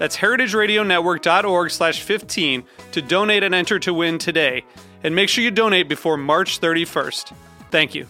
[0.00, 4.64] That's heritageradionetwork.org slash 15 to donate and enter to win today.
[5.04, 7.34] And make sure you donate before March 31st.
[7.70, 8.06] Thank you.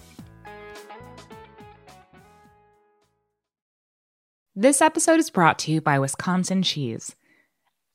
[4.54, 7.16] This episode is brought to you by Wisconsin Cheese.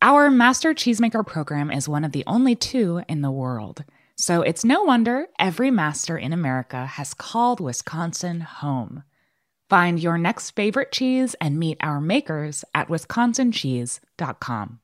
[0.02, 3.86] Our Master Cheesemaker program is one of the only two in the world.
[4.18, 9.04] So it's no wonder every master in America has called Wisconsin home.
[9.70, 14.80] Find your next favorite cheese and meet our makers at wisconsincheese.com.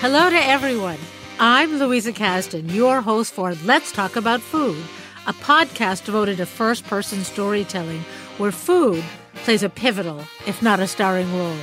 [0.00, 0.98] Hello to everyone.
[1.38, 4.82] I'm Louisa Kasdon, your host for Let's Talk About Food,
[5.26, 8.00] a podcast devoted to first person storytelling
[8.38, 9.02] where food
[9.44, 11.58] plays a pivotal, if not a starring role.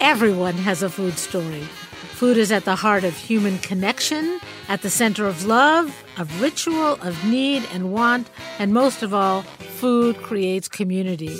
[0.00, 1.62] Everyone has a food story.
[2.22, 6.92] Food is at the heart of human connection, at the center of love, of ritual,
[7.02, 11.36] of need and want, and most of all, food creates community.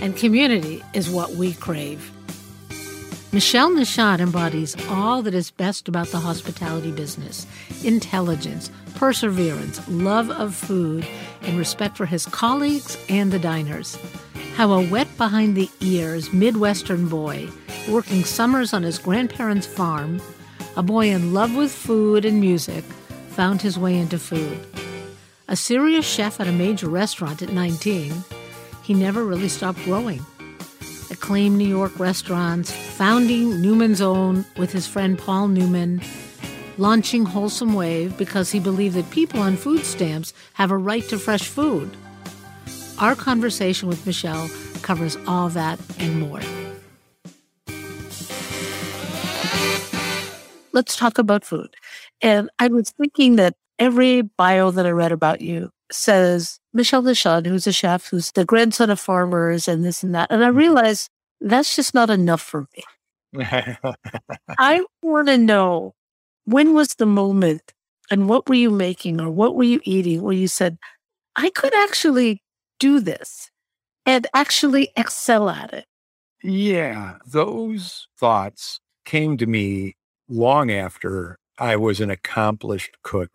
[0.00, 2.10] And community is what we crave.
[3.30, 7.46] Michel Nischan embodies all that is best about the hospitality business
[7.84, 11.06] intelligence, perseverance, love of food,
[11.42, 13.98] and respect for his colleagues and the diners.
[14.54, 17.48] How a wet behind the ears Midwestern boy,
[17.88, 20.20] working summers on his grandparents' farm,
[20.76, 22.84] a boy in love with food and music,
[23.30, 24.66] found his way into food.
[25.48, 28.12] A serious chef at a major restaurant at 19,
[28.82, 30.24] he never really stopped growing
[31.12, 36.00] acclaimed New York restaurants, founding Newman's Own with his friend Paul Newman,
[36.78, 41.18] launching Wholesome Wave because he believed that people on food stamps have a right to
[41.18, 41.96] fresh food.
[43.02, 44.48] Our conversation with Michel
[44.82, 46.40] covers all that and more.
[50.72, 51.74] Let's talk about food.
[52.20, 57.44] And I was thinking that every bio that I read about you says Michel Nischan,
[57.44, 60.30] who's a chef, who's the grandson of farmers and this and that.
[60.30, 60.58] And I mm-hmm.
[60.58, 61.10] realized
[61.40, 63.44] that's just not enough for me.
[64.58, 65.94] I want to know
[66.44, 67.72] when was the moment
[68.12, 70.78] and what were you making or what were you eating where you said,
[71.34, 72.41] I could actually
[72.82, 73.50] do this
[74.04, 75.86] and actually excel at it?
[76.42, 79.94] Yeah, those thoughts came to me
[80.28, 83.30] long after I was an accomplished cook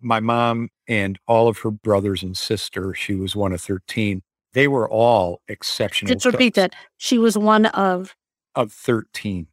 [0.00, 4.68] my mom and all of her brothers and sister, she was one of 13, they
[4.68, 6.10] were all exceptional.
[6.10, 6.74] Let's repeat that.
[6.96, 8.14] She was one of
[8.54, 9.48] of 13.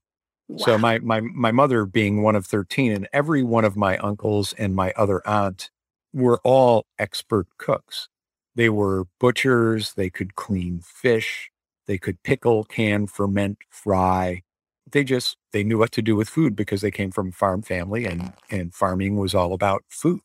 [0.48, 0.58] Wow.
[0.58, 4.54] So my my my mother being one of 13 and every one of my uncles
[4.54, 5.72] and my other aunt
[6.14, 8.08] were all expert cooks.
[8.56, 11.52] They were butchers, they could clean fish,
[11.88, 14.44] they could pickle, can, ferment, fry.
[14.92, 17.62] They just they knew what to do with food because they came from a farm
[17.64, 20.22] family and and farming was all about food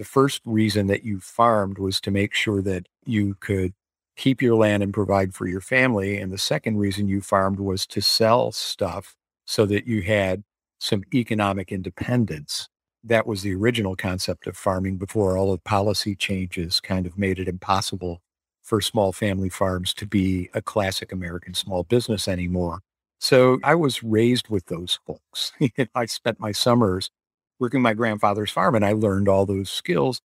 [0.00, 3.74] the first reason that you farmed was to make sure that you could
[4.16, 6.16] keep your land and provide for your family.
[6.16, 10.42] And the second reason you farmed was to sell stuff so that you had
[10.78, 12.70] some economic independence.
[13.02, 17.38] That was the original concept of farming before all of policy changes kind of made
[17.38, 18.20] it impossible
[18.62, 22.80] for small family farms to be a classic American small business anymore.
[23.18, 25.52] So I was raised with those folks.
[25.94, 27.10] I spent my summers
[27.58, 30.20] working my grandfather's farm and I learned all those skills.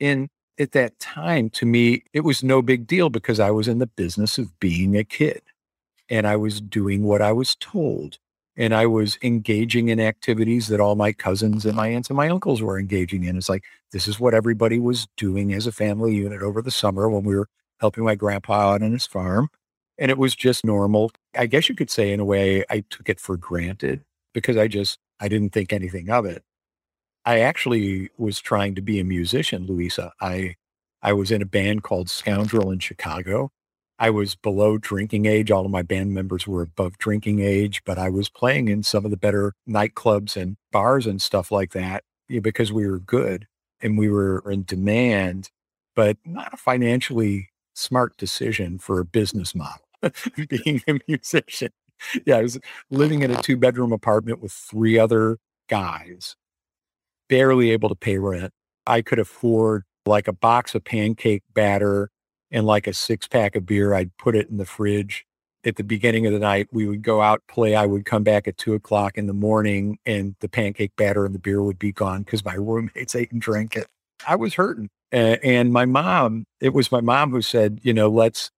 [0.00, 0.28] And
[0.58, 3.86] at that time, to me, it was no big deal because I was in the
[3.86, 5.42] business of being a kid
[6.08, 8.18] and I was doing what I was told.
[8.60, 12.28] And I was engaging in activities that all my cousins and my aunts and my
[12.28, 13.38] uncles were engaging in.
[13.38, 17.08] It's like, this is what everybody was doing as a family unit over the summer
[17.08, 17.48] when we were
[17.80, 19.48] helping my grandpa out on his farm.
[19.98, 21.10] And it was just normal.
[21.34, 24.02] I guess you could say, in a way, I took it for granted
[24.34, 26.44] because I just, I didn't think anything of it.
[27.24, 30.12] I actually was trying to be a musician, Louisa.
[30.20, 30.56] I
[31.02, 33.52] I was in a band called Scoundrel in Chicago.
[34.00, 35.50] I was below drinking age.
[35.50, 39.04] All of my band members were above drinking age, but I was playing in some
[39.04, 42.02] of the better nightclubs and bars and stuff like that
[42.40, 43.46] because we were good
[43.82, 45.50] and we were in demand,
[45.94, 49.84] but not a financially smart decision for a business model,
[50.48, 51.70] being a musician.
[52.24, 52.58] Yeah, I was
[52.90, 55.36] living in a two bedroom apartment with three other
[55.68, 56.36] guys,
[57.28, 58.54] barely able to pay rent.
[58.86, 62.10] I could afford like a box of pancake batter
[62.50, 63.94] and like a six pack of beer.
[63.94, 65.26] I'd put it in the fridge
[65.64, 66.68] at the beginning of the night.
[66.72, 67.74] We would go out, play.
[67.74, 71.34] I would come back at two o'clock in the morning and the pancake batter and
[71.34, 73.86] the beer would be gone because my roommates ate and drank it.
[74.26, 74.88] I was hurting.
[75.12, 78.50] Uh, and my mom, it was my mom who said, you know, let's,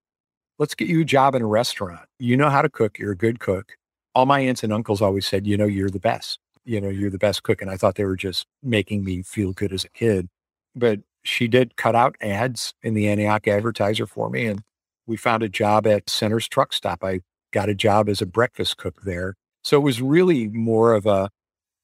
[0.59, 2.07] let's get you a job in a restaurant.
[2.19, 2.99] You know how to cook.
[2.99, 3.73] You're a good cook.
[4.15, 6.39] All my aunts and uncles always said, you know, you're the best.
[6.65, 7.63] You know, you're the best cook.
[7.63, 10.29] And I thought they were just making me feel good as a kid.
[10.75, 14.47] But she did cut out ads in the Antioch Advertiser for me.
[14.47, 14.63] And
[15.07, 17.05] we found a job at Center's Truck Stop.
[17.05, 17.21] I
[17.53, 19.35] got a job as a breakfast cook there.
[19.63, 21.31] So it was really more of a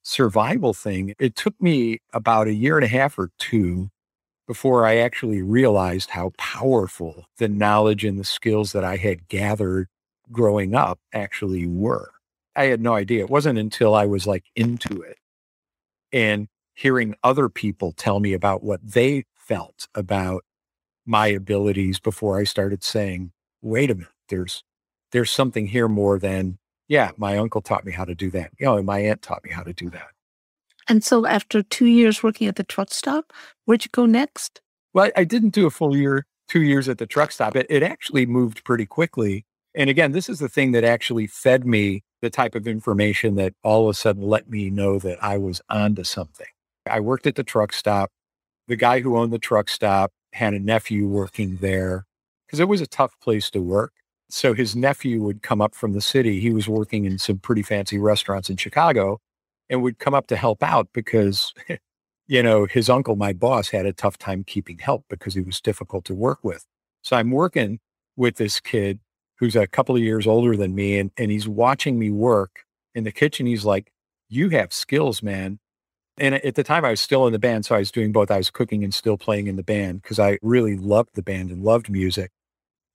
[0.03, 1.15] survival thing.
[1.19, 3.91] It took me about a year and a half or two
[4.47, 9.89] before I actually realized how powerful the knowledge and the skills that I had gathered
[10.33, 12.11] growing up actually were.
[12.57, 13.25] I had no idea.
[13.25, 15.19] It wasn't until I was like into it
[16.13, 20.45] and hearing other people tell me about what they felt about
[21.07, 24.63] my abilities before I started saying, wait a minute, there's
[25.11, 28.51] there's something here more than, yeah, my uncle taught me how to do that.
[28.61, 30.09] You know, and my aunt taught me how to do that.
[30.87, 33.33] And so after two years working at the truck stop,
[33.65, 34.61] where'd you go next?
[34.93, 37.57] Well, I didn't do a full year, two years at the truck stop.
[37.57, 39.47] It, it actually moved pretty quickly.
[39.75, 43.55] And again, this is the thing that actually fed me the type of information that
[43.63, 46.49] all of a sudden let me know that I was onto something.
[46.89, 48.11] I worked at the truck stop.
[48.69, 52.05] The guy who owned the truck stop had a nephew working there
[52.47, 53.93] because it was a tough place to work.
[54.31, 56.39] So his nephew would come up from the city.
[56.41, 59.21] He was working in some pretty fancy restaurants in Chicago
[59.71, 61.55] and would come up to help out because,
[62.27, 65.61] you know, his uncle, my boss, had a tough time keeping help because he was
[65.61, 66.67] difficult to work with.
[67.03, 67.81] So I'm working
[68.17, 69.01] with this kid
[69.39, 73.05] who's a couple of years older than me and, and he's watching me work in
[73.05, 73.47] the kitchen.
[73.47, 73.93] He's like,
[74.29, 75.59] You have skills, man.
[76.21, 77.65] And at the time, I was still in the band.
[77.67, 78.31] So I was doing both.
[78.31, 81.51] I was cooking and still playing in the band because I really loved the band
[81.51, 82.31] and loved music.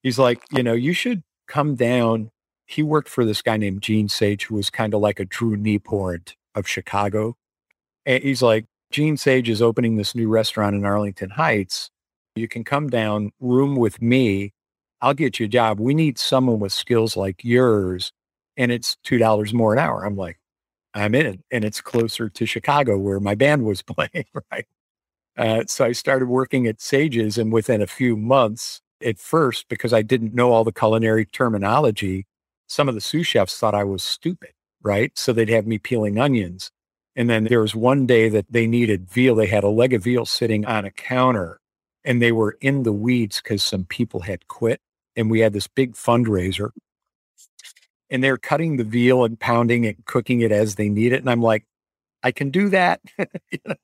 [0.01, 2.31] He's like, you know, you should come down.
[2.65, 5.55] He worked for this guy named Gene Sage, who was kind of like a Drew
[5.55, 7.35] Nieporent of Chicago.
[8.05, 11.89] And he's like, Gene Sage is opening this new restaurant in Arlington Heights.
[12.35, 14.53] You can come down, room with me.
[15.01, 15.79] I'll get you a job.
[15.79, 18.11] We need someone with skills like yours.
[18.55, 20.05] And it's $2 more an hour.
[20.05, 20.37] I'm like,
[20.93, 21.39] I'm in it.
[21.51, 24.65] And it's closer to Chicago where my band was playing, right?
[25.37, 29.93] Uh, so I started working at Sage's, and within a few months, at first, because
[29.93, 32.25] I didn't know all the culinary terminology,
[32.67, 34.51] some of the sous chefs thought I was stupid,
[34.81, 35.11] right?
[35.17, 36.71] So they'd have me peeling onions.
[37.15, 39.35] And then there was one day that they needed veal.
[39.35, 41.59] They had a leg of veal sitting on a counter
[42.03, 44.81] and they were in the weeds because some people had quit.
[45.15, 46.71] And we had this big fundraiser
[48.13, 51.19] and they're cutting the veal and pounding and cooking it as they need it.
[51.19, 51.65] And I'm like,
[52.21, 53.01] I can do that.
[53.17, 53.75] you know?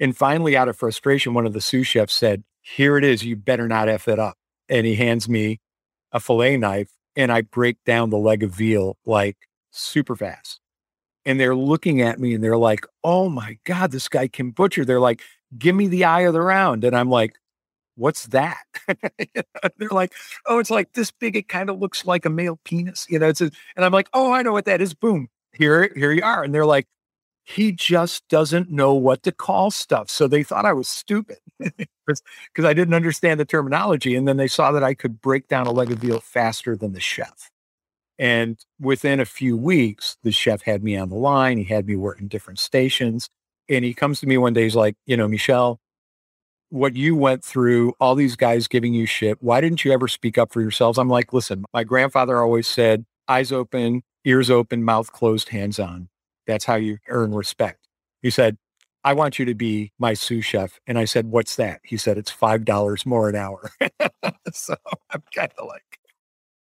[0.00, 3.24] And finally, out of frustration, one of the sous chefs said, Here it is.
[3.24, 4.36] You better not F it up.
[4.68, 5.60] And he hands me
[6.10, 9.36] a fillet knife and I break down the leg of veal like
[9.70, 10.60] super fast.
[11.24, 14.84] And they're looking at me and they're like, Oh my God, this guy can butcher.
[14.84, 15.22] They're like,
[15.56, 16.82] Give me the eye of the round.
[16.82, 17.36] And I'm like,
[17.96, 18.58] what's that?
[19.78, 20.12] They're like,
[20.46, 21.36] oh, it's like this big.
[21.36, 23.28] It kind of looks like a male penis, you know.
[23.28, 24.94] It's a, and I'm like, oh, I know what that is.
[24.94, 26.42] Boom, here, here you are.
[26.42, 26.86] And they're like,
[27.44, 30.08] he just doesn't know what to call stuff.
[30.08, 32.22] So they thought I was stupid because
[32.58, 34.14] I didn't understand the terminology.
[34.14, 36.92] And then they saw that I could break down a leg of veal faster than
[36.92, 37.50] the chef.
[38.18, 41.58] And within a few weeks, the chef had me on the line.
[41.58, 43.28] He had me working different stations.
[43.68, 45.80] And he comes to me one day, he's like, you know, Michel,
[46.70, 49.42] what you went through, all these guys giving you shit.
[49.42, 50.98] Why didn't you ever speak up for yourselves?
[50.98, 56.08] I'm like, listen, my grandfather always said, eyes open, ears open, mouth closed, hands on.
[56.46, 57.88] That's how you earn respect.
[58.22, 58.56] He said,
[59.02, 60.78] I want you to be my sous chef.
[60.86, 61.80] And I said, what's that?
[61.84, 63.70] He said, it's $5 more an hour.
[64.52, 64.74] so
[65.10, 65.98] I'm kind of like,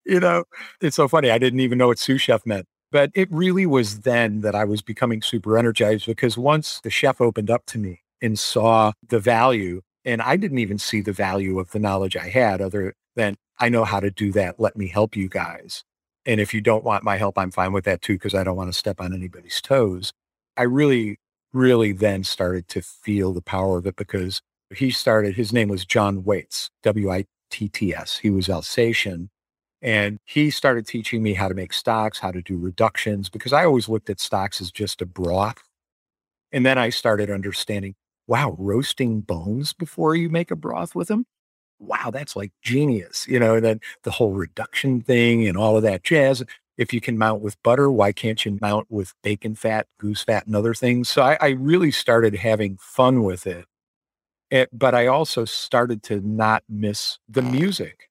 [0.05, 0.45] you know,
[0.81, 1.31] it's so funny.
[1.31, 2.65] I didn't even know what sous chef meant.
[2.91, 7.21] But it really was then that I was becoming super energized because once the chef
[7.21, 11.59] opened up to me and saw the value and I didn't even see the value
[11.59, 14.59] of the knowledge I had other than I know how to do that.
[14.59, 15.83] Let me help you guys.
[16.25, 18.57] And if you don't want my help, I'm fine with that too, because I don't
[18.57, 20.13] want to step on anybody's toes.
[20.57, 21.19] I really,
[21.53, 24.41] really then started to feel the power of it because
[24.73, 28.17] he started, his name was John Waitz, W I T T S.
[28.17, 29.29] He was Alsatian
[29.81, 33.65] And he started teaching me how to make stocks, how to do reductions, because I
[33.65, 35.63] always looked at stocks as just a broth.
[36.51, 37.95] And then I started understanding,
[38.29, 41.25] wow, roasting bones before you make a broth with them.
[41.79, 43.27] Wow, that's like genius.
[43.27, 46.43] You know, and then the whole reduction thing and all of that jazz.
[46.77, 50.45] If you can mount with butter, why can't you mount with bacon fat, goose fat,
[50.45, 51.09] and other things?
[51.09, 53.65] So I, I really started having fun with it.
[54.51, 54.69] it.
[54.71, 58.09] But I also started to not miss the music.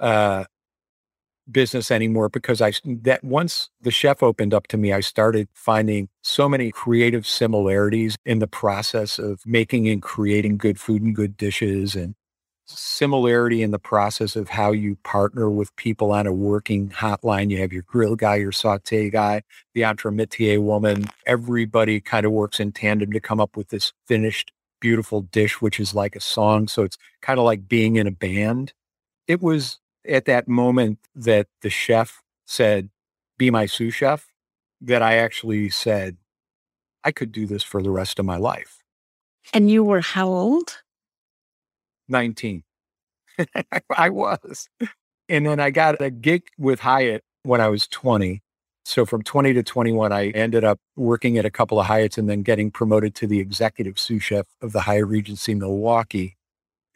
[0.00, 0.44] Uh,
[1.52, 6.08] business anymore because I that once the chef opened up to me, I started finding
[6.22, 11.36] so many creative similarities in the process of making and creating good food and good
[11.36, 12.14] dishes and
[12.66, 17.50] similarity in the process of how you partner with people on a working hotline.
[17.50, 19.42] You have your grill guy, your saute guy,
[19.74, 21.06] the entremetier woman.
[21.26, 25.80] Everybody kind of works in tandem to come up with this finished, beautiful dish, which
[25.80, 26.68] is like a song.
[26.68, 28.72] So it's kind of like being in a band.
[29.26, 32.90] It was at that moment that the chef said,
[33.38, 34.32] be my sous chef,
[34.80, 36.16] that I actually said,
[37.04, 38.82] I could do this for the rest of my life.
[39.52, 40.82] And you were how old?
[42.08, 42.62] 19.
[43.96, 44.68] I was.
[45.28, 48.42] And then I got a gig with Hyatt when I was 20.
[48.84, 52.28] So from 20 to 21, I ended up working at a couple of Hyatts and
[52.28, 56.36] then getting promoted to the executive sous chef of the Hyatt Regency Milwaukee.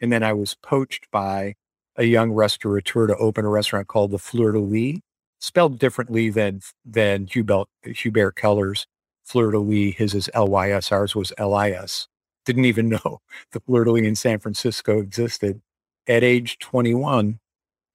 [0.01, 1.55] And then I was poached by
[1.97, 4.99] a young restaurateur to open a restaurant called the Fleur de Lis,
[5.39, 8.87] spelled differently than than Hubert, Hubert Keller's
[9.25, 9.95] Fleur de Lys.
[9.97, 12.07] His is L-Y-S, ours was L-I-S.
[12.45, 15.61] Didn't even know the Fleur de Lys in San Francisco existed.
[16.07, 17.39] At age 21,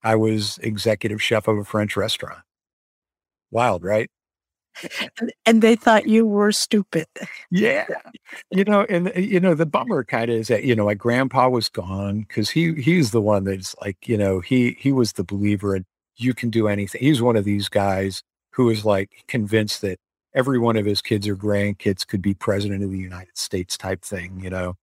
[0.02, 2.42] I was executive chef of a French restaurant.
[3.50, 4.10] Wild, right?
[5.20, 7.06] And, and they thought you were stupid.
[7.50, 7.86] Yeah.
[8.50, 10.94] You know, and uh, you know, the bummer kind of is that, you know, my
[10.94, 15.12] grandpa was gone because he he's the one that's like, you know, he he was
[15.12, 15.84] the believer and
[16.16, 17.00] you can do anything.
[17.00, 19.98] He's one of these guys who is like convinced that
[20.34, 24.02] every one of his kids or grandkids could be president of the United States type
[24.02, 24.74] thing, you know.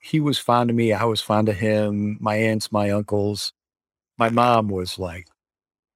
[0.00, 3.52] He was fond of me, I was fond of him, my aunts, my uncles.
[4.18, 5.26] My mom was like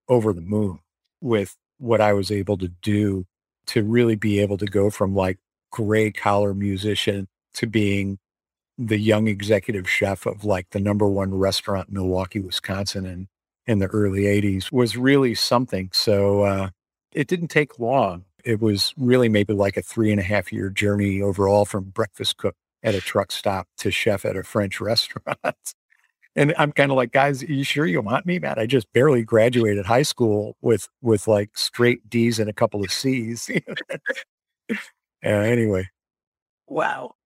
[0.09, 0.81] over the moon
[1.21, 3.27] with what I was able to do
[3.67, 5.39] to really be able to go from like
[5.71, 8.19] gray collar musician to being
[8.79, 13.29] the young executive chef of like the number one restaurant in Milwaukee, Wisconsin in,
[13.67, 15.91] in the early 80s was really something.
[15.93, 16.71] So uh,
[17.13, 18.25] it didn't take long.
[18.45, 22.39] It was really maybe like a three and a half year journey overall from breakfast
[22.39, 25.75] cook at a truck stop to chef at a French restaurant.
[26.35, 28.59] And I'm kind of like, guys, are you sure you want me, man?
[28.59, 32.91] I just barely graduated high school with with like straight D's and a couple of
[32.91, 33.51] C's.
[34.69, 34.79] yeah,
[35.23, 35.89] anyway.
[36.67, 37.17] Wow.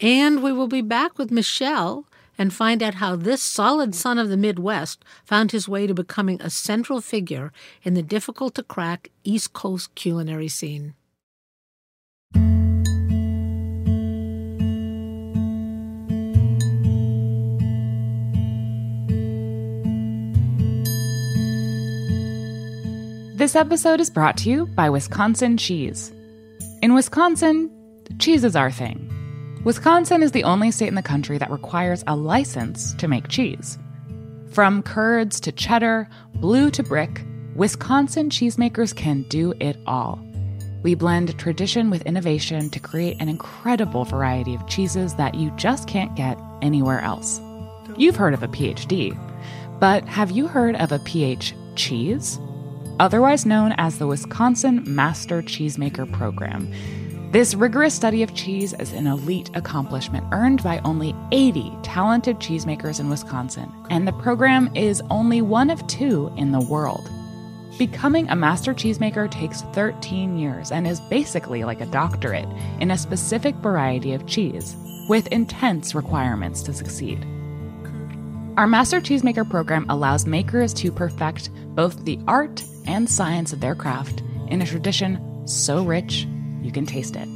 [0.00, 2.06] And we will be back with Michel
[2.36, 6.40] and find out how this solid son of the Midwest found his way to becoming
[6.42, 7.52] a central figure
[7.82, 10.94] in the difficult to crack East Coast culinary scene.
[23.46, 26.12] This episode is brought to you by Wisconsin Cheese.
[26.82, 27.70] In Wisconsin,
[28.18, 29.08] cheese is our thing.
[29.62, 33.78] Wisconsin is the only state in the country that requires a license to make cheese.
[34.50, 37.22] From curds to cheddar, blue to brick,
[37.54, 40.18] Wisconsin cheesemakers can do it all.
[40.82, 45.86] We blend tradition with innovation to create an incredible variety of cheeses that you just
[45.86, 47.40] can't get anywhere else.
[47.96, 49.16] You've heard of a PhD,
[49.78, 52.40] but have you heard of a PH cheese?
[52.98, 56.70] Otherwise known as the Wisconsin Master Cheesemaker Program.
[57.32, 63.00] This rigorous study of cheese is an elite accomplishment earned by only 80 talented cheesemakers
[63.00, 67.10] in Wisconsin, and the program is only one of two in the world.
[67.78, 72.48] Becoming a master cheesemaker takes 13 years and is basically like a doctorate
[72.80, 74.74] in a specific variety of cheese,
[75.08, 77.22] with intense requirements to succeed.
[78.56, 83.74] Our Master Cheesemaker program allows makers to perfect both the art and science of their
[83.74, 86.26] craft in a tradition so rich
[86.62, 87.28] you can taste it.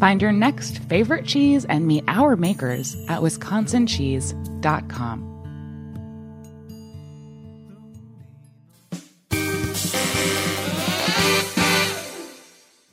[0.00, 5.26] Find your next favorite cheese and meet our makers at wisconsincheese.com.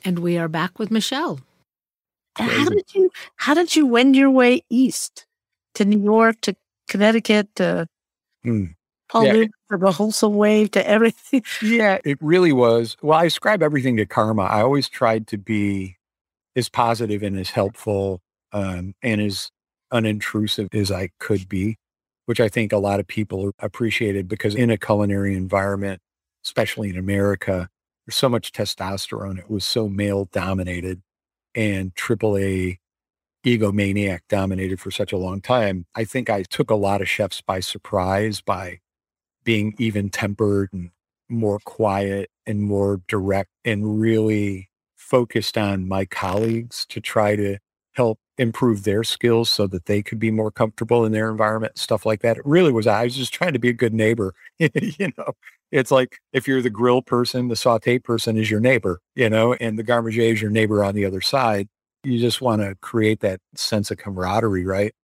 [0.04, 1.40] And we are back with Michel.
[2.36, 5.26] How did you how did you wend your way east
[5.74, 6.54] to New York to
[6.88, 7.88] Connecticut to
[8.46, 8.76] Mm.
[9.08, 9.46] Paul Yeah.
[9.70, 11.42] The wholesome wave to everything?
[11.62, 12.96] Yeah, it really was.
[13.02, 14.42] Well, I ascribe everything to karma.
[14.42, 15.96] I always tried to be
[16.56, 18.20] as positive and as helpful
[18.52, 19.50] um, and as
[19.92, 21.76] unintrusive as I could be,
[22.26, 26.00] which I think a lot of people appreciated because in a culinary environment,
[26.44, 27.68] especially in America,
[28.06, 29.38] there's so much testosterone.
[29.38, 31.02] It was so male dominated
[31.54, 32.78] and AAA
[33.46, 35.86] egomaniac dominated for such a long time.
[35.94, 38.80] I think I took a lot of chefs by surprise by
[39.44, 40.90] being even tempered and
[41.28, 47.58] more quiet and more direct and really focused on my colleagues to try to
[47.92, 52.06] help improve their skills so that they could be more comfortable in their environment, stuff
[52.06, 52.36] like that.
[52.36, 54.34] It really was, I was just trying to be a good neighbor.
[54.58, 55.32] you know,
[55.72, 59.54] it's like if you're the grill person, the saute person is your neighbor, you know,
[59.54, 61.68] and the garde is your neighbor on the other side.
[62.04, 64.94] You just want to create that sense of camaraderie, right?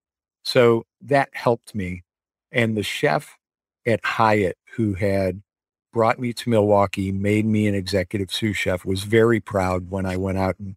[0.43, 2.03] So that helped me.
[2.51, 3.35] And the chef
[3.85, 5.41] at Hyatt, who had
[5.93, 10.17] brought me to Milwaukee, made me an executive sous chef, was very proud when I
[10.17, 10.75] went out and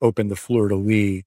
[0.00, 1.22] opened the Fleur de Lis,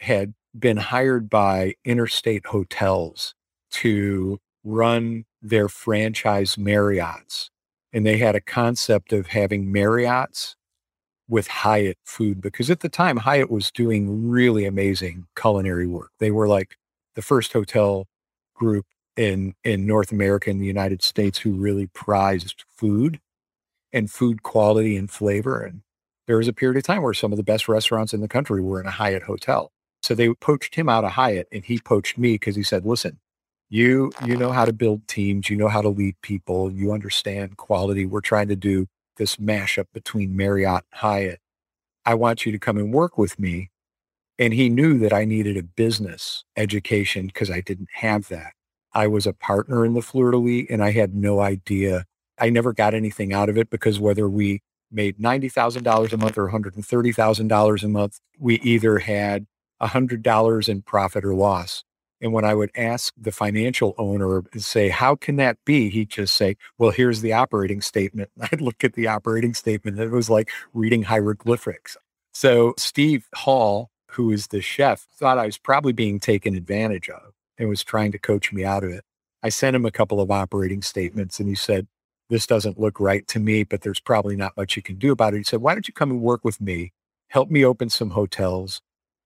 [0.00, 3.34] had been hired by interstate hotels
[3.70, 7.50] to run their franchise Marriott's.
[7.92, 10.56] And they had a concept of having Marriott's
[11.28, 16.10] with Hyatt food because at the time Hyatt was doing really amazing culinary work.
[16.18, 16.76] They were like
[17.14, 18.06] the first hotel
[18.54, 18.86] group
[19.16, 23.20] in in North America and the United States who really prized food
[23.92, 25.60] and food quality and flavor.
[25.60, 25.82] And
[26.26, 28.60] there was a period of time where some of the best restaurants in the country
[28.60, 29.70] were in a Hyatt hotel.
[30.02, 33.18] So they poached him out of Hyatt and he poached me because he said, listen,
[33.70, 37.56] you you know how to build teams, you know how to lead people, you understand
[37.56, 38.06] quality.
[38.06, 41.40] We're trying to do this mashup between Marriott and Hyatt.
[42.04, 43.70] I want you to come and work with me.
[44.38, 48.52] And he knew that I needed a business education because I didn't have that.
[48.94, 52.04] I was a partner in the Fleur de Lis and I had no idea.
[52.38, 56.48] I never got anything out of it because whether we made $90,000 a month or
[56.48, 59.46] $130,000 a month, we either had
[59.82, 61.84] $100 in profit or loss.
[62.20, 65.90] And when I would ask the financial owner and say, how can that be?
[65.90, 68.30] He'd just say, well, here's the operating statement.
[68.40, 69.98] I'd look at the operating statement.
[69.98, 71.96] And it was like reading hieroglyphics.
[72.32, 77.33] So Steve Hall, who is the chef, thought I was probably being taken advantage of
[77.58, 79.04] and was trying to coach me out of it.
[79.42, 81.86] I sent him a couple of operating statements and he said,
[82.30, 85.34] this doesn't look right to me, but there's probably not much you can do about
[85.34, 85.38] it.
[85.38, 86.92] He said, why don't you come and work with me?
[87.28, 88.80] Help me open some hotels.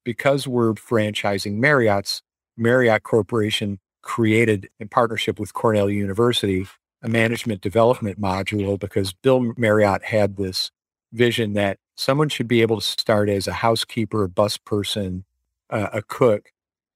[0.04, 2.22] Because we're franchising Marriott's,
[2.56, 6.66] Marriott Corporation created in partnership with Cornell University
[7.02, 10.70] a management development module because Bill Marriott had this
[11.12, 15.24] vision that someone should be able to start as a housekeeper, a bus person,
[15.70, 16.50] uh, a cook,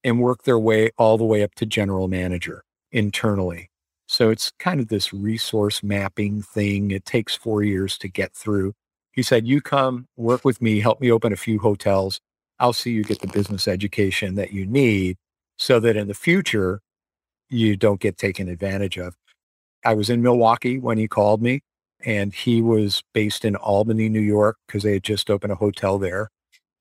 [0.04, 3.70] and work their way all the way up to general manager internally.
[4.06, 6.90] So it's kind of this resource mapping thing.
[6.90, 8.74] It takes four years to get through.
[9.12, 12.20] He said, You come work with me, help me open a few hotels.
[12.58, 15.16] I'll see you get the business education that you need
[15.56, 16.80] so that in the future,
[17.48, 19.14] you don't get taken advantage of.
[19.84, 21.62] I was in Milwaukee when he called me,
[22.04, 25.98] and he was based in Albany, New York, because they had just opened a hotel
[25.98, 26.30] there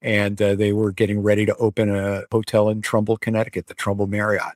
[0.01, 4.07] and uh, they were getting ready to open a hotel in Trumbull, Connecticut, the Trumbull
[4.07, 4.55] Marriott.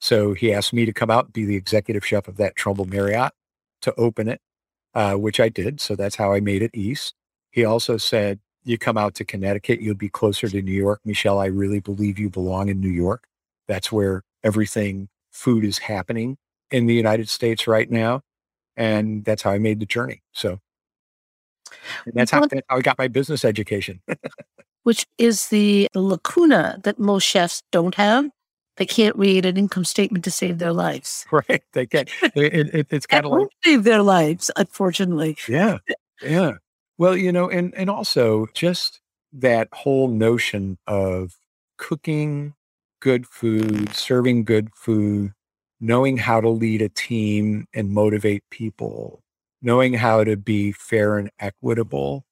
[0.00, 2.86] So he asked me to come out and be the executive chef of that Trumbull
[2.86, 3.32] Marriott
[3.82, 4.40] to open it,
[4.94, 5.80] uh, which I did.
[5.80, 7.14] So that's how I made it east.
[7.50, 11.00] He also said, you come out to Connecticut, you'll be closer to New York.
[11.04, 13.24] Michel, I really believe you belong in New York.
[13.68, 16.36] That's where everything food is happening
[16.70, 18.22] in the United States right now.
[18.76, 20.22] And that's how I made the journey.
[20.32, 20.60] So
[22.06, 24.00] that's how, that's how I got my business education.
[24.82, 28.28] which is the, the lacuna that most chefs don't have.
[28.76, 31.26] They can't read an income statement to save their lives.
[31.32, 31.62] Right.
[31.72, 32.08] They can't.
[32.34, 35.36] It, it, it's kind of like save their lives, unfortunately.
[35.48, 35.78] Yeah.
[36.22, 36.52] Yeah.
[36.98, 39.00] Well, you know, and and also just
[39.32, 41.36] that whole notion of
[41.76, 42.54] cooking
[43.00, 45.32] good food, serving good food,
[45.80, 49.22] knowing how to lead a team and motivate people,
[49.60, 52.24] knowing how to be fair and equitable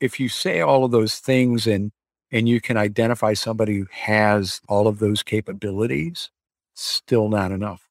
[0.00, 1.92] if you say all of those things and
[2.30, 6.30] and you can identify somebody who has all of those capabilities,
[6.74, 7.88] still not enough.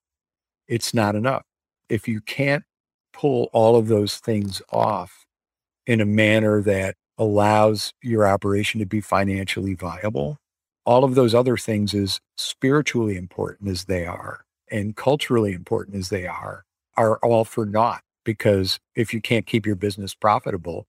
[0.68, 1.44] It's not enough.
[1.90, 2.64] If you can't
[3.14, 5.26] pull all of those things off
[5.88, 10.38] in a manner that allows your operation to be financially viable,
[10.86, 16.10] all of those other things as spiritually important as they are and culturally important as
[16.10, 16.64] they are,
[16.96, 18.02] are all for naught.
[18.24, 20.86] Because if you can't keep your business profitable,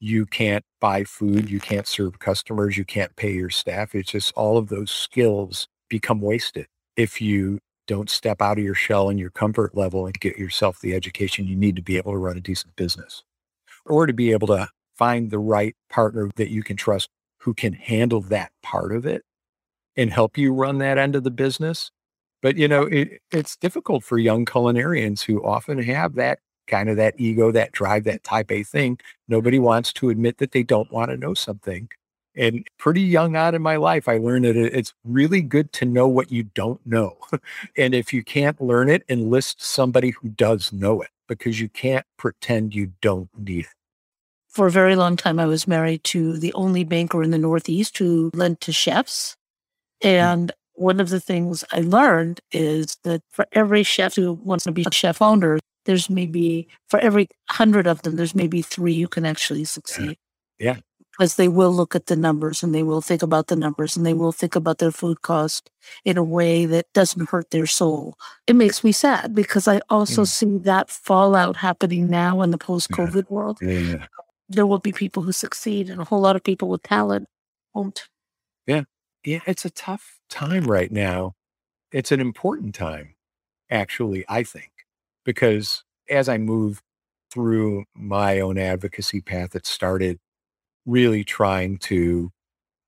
[0.00, 3.94] you can't buy food, you can't serve customers, you can't pay your staff.
[3.94, 8.74] It's just all of those skills become wasted if you don't step out of your
[8.74, 12.12] shell and your comfort level and get yourself the education you need to be able
[12.12, 13.22] to run a decent business
[13.84, 17.08] or to be able to find the right partner that you can trust
[17.40, 19.22] who can handle that part of it
[19.96, 21.90] and help you run that end of the business.
[22.42, 26.96] But you know, it, it's difficult for young culinarians who often have that kind of
[26.96, 28.98] that ego, that drive, that type A thing.
[29.28, 31.88] Nobody wants to admit that they don't want to know something.
[32.36, 36.06] And pretty young on in my life, I learned that it's really good to know
[36.06, 37.16] what you don't know.
[37.78, 42.04] and if you can't learn it, enlist somebody who does know it because you can't
[42.18, 43.72] pretend you don't need it.
[44.48, 47.98] For a very long time, I was married to the only banker in the Northeast
[47.98, 49.36] who lent to chefs.
[50.02, 50.08] Mm.
[50.08, 54.72] And one of the things I learned is that for every chef who wants to
[54.72, 59.08] be a chef owner, there's maybe for every hundred of them, there's maybe three who
[59.08, 60.18] can actually succeed.
[60.58, 60.76] Yeah.
[61.12, 64.04] Because they will look at the numbers and they will think about the numbers and
[64.04, 65.70] they will think about their food cost
[66.04, 68.18] in a way that doesn't hurt their soul.
[68.46, 70.28] It makes me sad because I also mm.
[70.28, 73.30] see that fallout happening now in the post COVID yeah.
[73.30, 73.58] world.
[73.62, 74.06] Yeah.
[74.50, 77.28] There will be people who succeed and a whole lot of people with talent
[77.72, 78.08] won't.
[78.66, 78.82] Yeah.
[79.24, 79.40] Yeah.
[79.46, 81.34] It's a tough time right now.
[81.92, 83.14] It's an important time,
[83.70, 84.75] actually, I think
[85.26, 86.80] because as I move
[87.30, 90.18] through my own advocacy path, it started
[90.86, 92.30] really trying to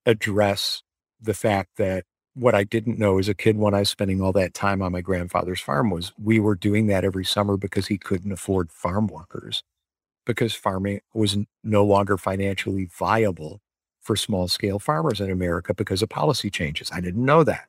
[0.06, 0.82] address
[1.20, 4.32] the fact that what I didn't know as a kid when I was spending all
[4.34, 7.98] that time on my grandfather's farm was we were doing that every summer because he
[7.98, 9.64] couldn't afford farm workers
[10.24, 13.60] because farming was no longer financially viable
[14.00, 16.90] for small scale farmers in America because of policy changes.
[16.92, 17.68] I didn't know that.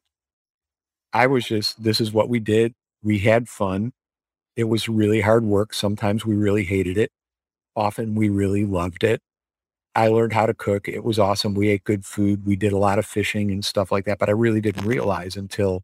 [1.13, 2.75] I was just, this is what we did.
[3.01, 3.93] We had fun.
[4.59, 5.73] It was really hard work.
[5.73, 7.11] Sometimes we really hated it.
[7.77, 9.21] Often we really loved it.
[9.95, 10.89] I learned how to cook.
[10.89, 11.53] It was awesome.
[11.53, 12.45] We ate good food.
[12.45, 14.19] We did a lot of fishing and stuff like that.
[14.19, 15.83] But I really didn't realize until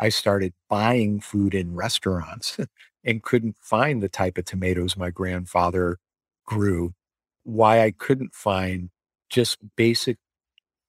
[0.00, 2.58] I started buying food in restaurants
[3.04, 5.98] and couldn't find the type of tomatoes my grandfather
[6.46, 6.94] grew,
[7.44, 8.90] why I couldn't find
[9.30, 10.16] just basic,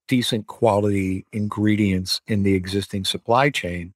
[0.08, 3.94] decent quality ingredients in the existing supply chain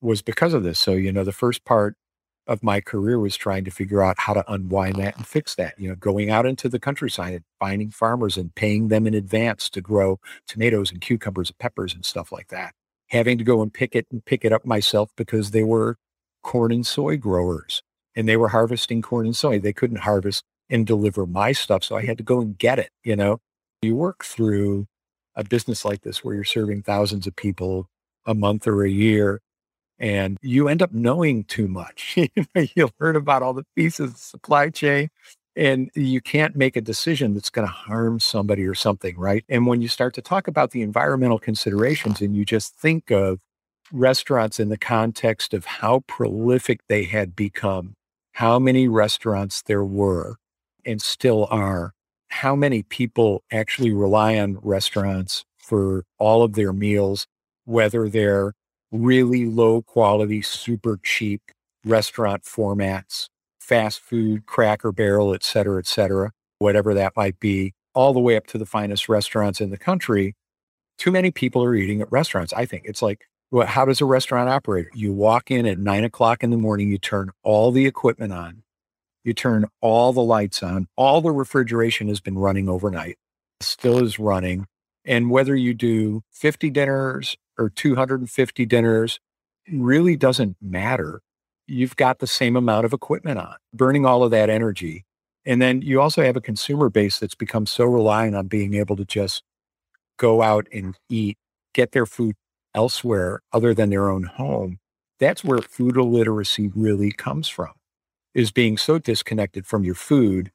[0.00, 0.78] was because of this.
[0.78, 1.96] So, you know, the first part
[2.46, 5.78] of my career was trying to figure out how to unwind that and fix that.
[5.78, 9.68] You know, going out into the countryside and finding farmers and paying them in advance
[9.70, 12.74] to grow tomatoes and cucumbers and peppers and stuff like that.
[13.08, 15.96] Having to go and pick it and pick it up myself because they were
[16.42, 17.82] corn and soy growers
[18.14, 19.58] and they were harvesting corn and soy.
[19.58, 21.84] They couldn't harvest and deliver my stuff.
[21.84, 22.90] So I had to go and get it.
[23.04, 23.38] You know,
[23.82, 24.86] you work through
[25.34, 27.88] a business like this where you're serving thousands of people
[28.24, 29.40] a month or a year
[29.98, 32.18] and you end up knowing too much.
[32.74, 35.08] you learn about all the pieces of supply chain
[35.56, 39.44] and you can't make a decision that's going to harm somebody or something, right?
[39.48, 43.40] And when you start to talk about the environmental considerations and you just think of
[43.90, 47.94] restaurants in the context of how prolific they had become,
[48.32, 50.36] how many restaurants there were
[50.84, 51.92] and still are,
[52.28, 57.26] how many people actually rely on restaurants for all of their meals,
[57.64, 58.52] whether they're
[58.92, 61.42] really low quality, super cheap
[61.84, 63.28] restaurant formats,
[63.60, 68.36] fast food, cracker barrel, et cetera, et cetera, whatever that might be, all the way
[68.36, 70.34] up to the finest restaurants in the country.
[70.98, 72.52] Too many people are eating at restaurants.
[72.52, 74.88] I think it's like, well, how does a restaurant operate?
[74.94, 78.62] You walk in at nine o'clock in the morning, you turn all the equipment on,
[79.24, 83.18] you turn all the lights on, all the refrigeration has been running overnight,
[83.60, 84.66] still is running.
[85.04, 89.20] And whether you do 50 dinners or 250 dinners
[89.72, 91.20] really doesn't matter.
[91.66, 95.04] You've got the same amount of equipment on, burning all of that energy.
[95.44, 98.96] And then you also have a consumer base that's become so reliant on being able
[98.96, 99.42] to just
[100.16, 101.38] go out and eat,
[101.72, 102.34] get their food
[102.74, 104.78] elsewhere other than their own home.
[105.18, 107.72] That's where food illiteracy really comes from,
[108.34, 110.50] is being so disconnected from your food.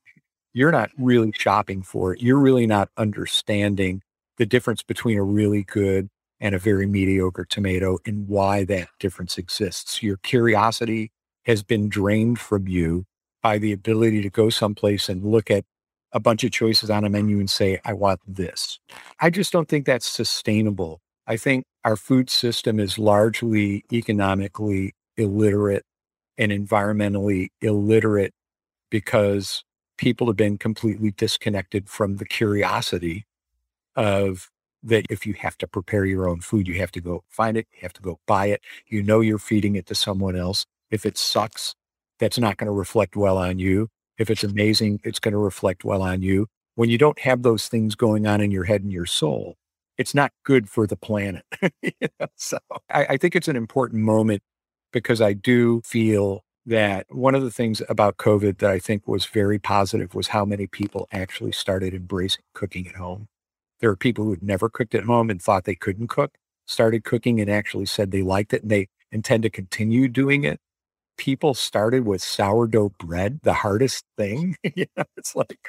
[0.53, 2.21] You're not really shopping for it.
[2.21, 4.01] You're really not understanding
[4.37, 6.09] the difference between a really good
[6.41, 10.01] and a very mediocre tomato and why that difference exists.
[10.01, 11.11] Your curiosity
[11.45, 13.05] has been drained from you
[13.43, 15.63] by the ability to go someplace and look at
[16.11, 18.79] a bunch of choices on a menu and say, I want this.
[19.19, 20.99] I just don't think that's sustainable.
[21.27, 25.83] I think our food system is largely economically illiterate
[26.37, 28.33] and environmentally illiterate
[28.89, 29.63] because
[29.97, 33.25] people have been completely disconnected from the curiosity
[33.95, 34.49] of
[34.83, 37.67] that if you have to prepare your own food, you have to go find it,
[37.73, 38.61] you have to go buy it.
[38.87, 40.65] You know you're feeding it to someone else.
[40.89, 41.75] If it sucks,
[42.19, 43.89] that's not going to reflect well on you.
[44.17, 46.47] If it's amazing, it's going to reflect well on you.
[46.75, 49.55] When you don't have those things going on in your head and your soul,
[49.97, 51.43] it's not good for the planet.
[52.35, 52.57] so
[52.89, 54.41] I, I think it's an important moment
[54.91, 59.25] because I do feel that one of the things about COVID that I think was
[59.25, 63.27] very positive was how many people actually started embracing cooking at home.
[63.81, 66.37] There are people who had never cooked at home and thought they couldn't cook.
[66.65, 70.59] started cooking and actually said they liked it and they intend to continue doing it.
[71.17, 74.55] People started with sourdough bread, the hardest thing.
[74.75, 75.59] you know, it's like,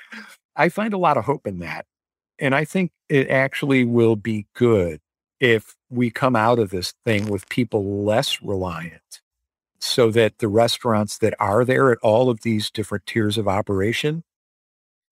[0.55, 1.87] I find a lot of hope in that.
[2.39, 5.01] And I think it actually will be good
[5.41, 9.21] if we come out of this thing with people less reliant
[9.81, 14.23] so that the restaurants that are there at all of these different tiers of operation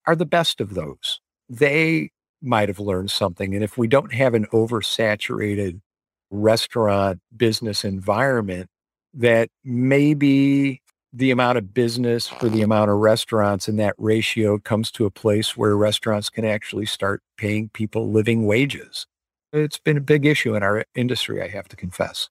[0.07, 1.19] are the best of those.
[1.49, 2.11] They
[2.41, 3.53] might have learned something.
[3.53, 5.81] And if we don't have an oversaturated
[6.29, 8.69] restaurant business environment,
[9.13, 10.81] that maybe
[11.13, 15.11] the amount of business for the amount of restaurants and that ratio comes to a
[15.11, 19.05] place where restaurants can actually start paying people living wages.
[19.51, 22.29] It's been a big issue in our industry, I have to confess.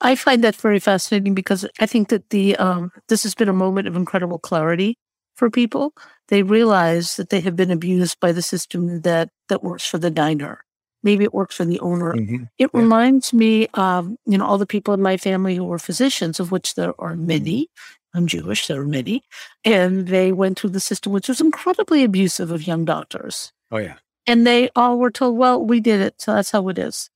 [0.00, 3.54] I find that very fascinating because I think that the um, this has been a
[3.54, 4.96] moment of incredible clarity
[5.34, 5.92] for people.
[6.28, 10.10] They realize that they have been abused by the system that that works for the
[10.10, 10.64] diner.
[11.02, 12.14] Maybe it works for the owner.
[12.14, 12.44] Mm-hmm.
[12.58, 12.80] It yeah.
[12.80, 16.50] reminds me of you know all the people in my family who were physicians, of
[16.50, 17.68] which there are many.
[18.16, 19.24] I'm Jewish, there are many,
[19.64, 23.52] and they went through the system, which was incredibly abusive of young doctors.
[23.72, 26.78] Oh yeah, and they all were told, "Well, we did it, so that's how it
[26.78, 27.10] is."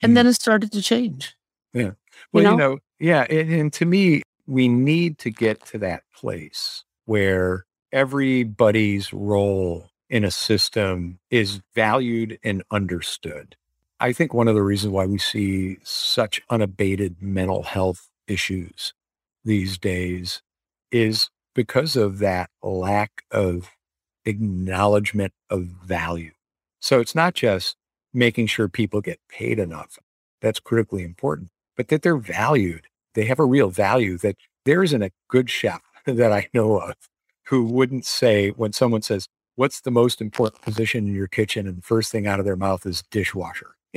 [0.00, 1.36] And mm then it started to change.
[1.74, 1.90] Yeah.
[2.32, 3.26] Well, you know, you know yeah.
[3.28, 10.24] And, and to me, we need to get to that place where everybody's role in
[10.24, 13.56] a system is valued and understood.
[14.00, 18.94] I think one of the reasons why we see such unabated mental health issues
[19.44, 20.42] these days
[20.92, 23.70] is because of that lack of
[24.24, 26.32] acknowledgement of value.
[26.80, 27.76] So it's not just
[28.12, 29.98] making sure people get paid enough.
[30.40, 32.88] That's critically important but that they're valued.
[33.14, 35.80] They have a real value that there isn't a good chef
[36.16, 36.94] that I know of
[37.46, 41.66] who wouldn't say when someone says, what's the most important position in your kitchen?
[41.66, 43.74] And the first thing out of their mouth is dishwasher.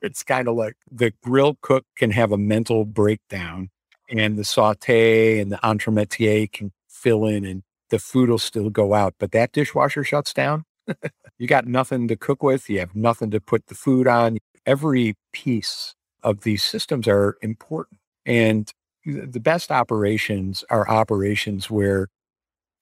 [0.00, 3.70] it's kind of like the grill cook can have a mental breakdown
[4.08, 8.94] and the saute and the entremetier can fill in and the food will still go
[8.94, 10.64] out, but that dishwasher shuts down.
[11.38, 12.70] you got nothing to cook with.
[12.70, 14.38] You have nothing to put the food on.
[14.64, 18.00] Every piece of these systems are important.
[18.24, 18.72] And
[19.04, 22.08] the best operations are operations where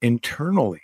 [0.02, 0.82] internally,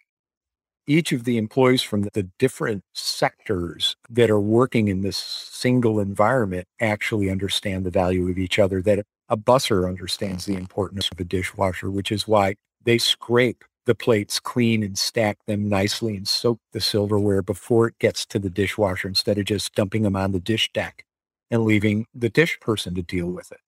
[0.87, 6.67] each of the employees from the different sectors that are working in this single environment
[6.81, 11.25] actually understand the value of each other, that a busser understands the importance of a
[11.25, 16.59] dishwasher, which is why they scrape the plates clean and stack them nicely and soak
[16.73, 20.41] the silverware before it gets to the dishwasher instead of just dumping them on the
[20.41, 21.05] dish deck
[21.51, 23.61] and leaving the dish person to deal with it.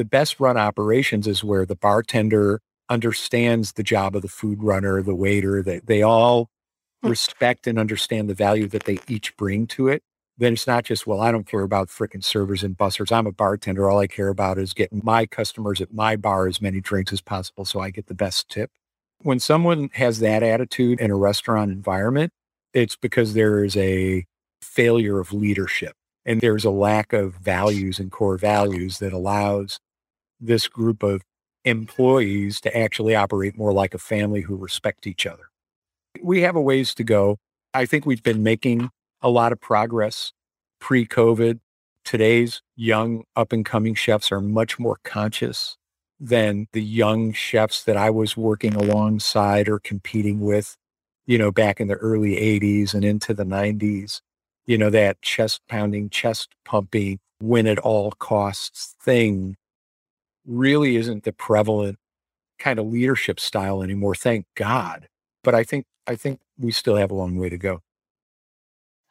[0.00, 5.02] The best run operations is where the bartender understands the job of the food runner,
[5.02, 6.48] the waiter, that they all
[7.02, 7.10] hmm.
[7.10, 10.02] respect and understand the value that they each bring to it.
[10.38, 13.12] Then it's not just, well, I don't care about freaking servers and bussers.
[13.12, 13.90] I'm a bartender.
[13.90, 17.20] All I care about is getting my customers at my bar as many drinks as
[17.20, 18.70] possible so I get the best tip.
[19.20, 22.32] When someone has that attitude in a restaurant environment,
[22.72, 24.24] it's because there is a
[24.62, 25.92] failure of leadership
[26.24, 29.78] and there's a lack of values and core values that allows
[30.40, 31.22] this group of
[31.64, 35.50] employees to actually operate more like a family who respect each other.
[36.22, 37.38] We have a ways to go.
[37.74, 40.32] I think we've been making a lot of progress
[40.80, 41.60] pre COVID.
[42.04, 45.76] Today's young up and coming chefs are much more conscious
[46.18, 50.76] than the young chefs that I was working alongside or competing with,
[51.26, 54.20] you know, back in the early 80s and into the 90s
[54.70, 59.56] you know, that chest pounding, chest pumping, win at all costs thing
[60.46, 61.98] really isn't the prevalent
[62.58, 64.14] kind of leadership style anymore.
[64.14, 65.08] Thank God.
[65.42, 67.80] But I think, I think we still have a long way to go.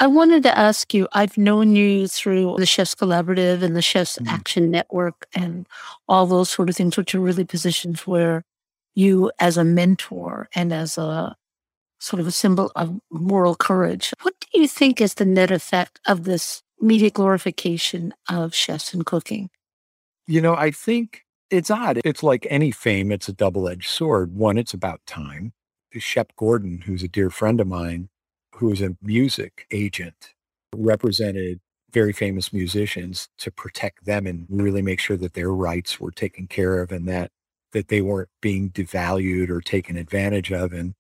[0.02, 4.18] I wanted to ask you, I've known you through the Chefs Collaborative and the Chefs
[4.18, 4.34] mm-hmm.
[4.34, 5.68] Action Network and
[6.08, 8.46] all those sort of things, which are really positions where
[8.96, 11.36] you as a mentor and as a
[12.00, 14.14] sort of a symbol of moral courage.
[14.22, 19.06] What do you think is the net effect of this media glorification of chefs and
[19.06, 19.50] cooking?
[20.30, 22.02] You know, I think it's odd.
[22.06, 24.36] It's like any fame, it's a double edged sword.
[24.36, 25.54] One, it's about time.
[25.98, 28.10] Shep Gordon, who's a dear friend of mine,
[28.54, 30.36] who is a music agent,
[30.76, 31.62] represented
[31.92, 36.46] very famous musicians to protect them and really make sure that their rights were taken
[36.46, 37.32] care of and that
[37.74, 40.74] that they weren't being devalued or taken advantage of.
[40.74, 40.94] And